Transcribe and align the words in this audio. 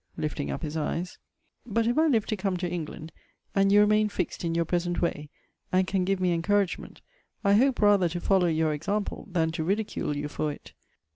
lifting 0.17 0.49
up 0.49 0.63
his 0.63 0.75
eyes 0.75 1.19
'But 1.63 1.85
if 1.85 1.95
I 1.95 2.07
live 2.07 2.25
to 2.25 2.35
come 2.35 2.57
to 2.57 2.67
England, 2.67 3.11
and 3.53 3.71
you 3.71 3.79
remain 3.81 4.09
fixed 4.09 4.43
in 4.43 4.55
your 4.55 4.65
present 4.65 4.99
way, 4.99 5.29
and 5.71 5.85
can 5.85 6.05
give 6.05 6.19
me 6.19 6.33
encouragement, 6.33 7.01
I 7.43 7.53
hope 7.53 7.79
rather 7.83 8.09
to 8.09 8.19
follow 8.19 8.47
your 8.47 8.73
example, 8.73 9.27
than 9.29 9.51
to 9.51 9.63
ridicule 9.63 10.17
you 10.17 10.27
for 10.27 10.51
it. 10.51 10.73